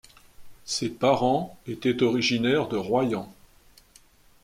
Ses 0.65 0.89
parents 0.89 1.59
étaient 1.67 2.01
originaire 2.01 2.67
de 2.67 2.75
Royan. 2.75 3.31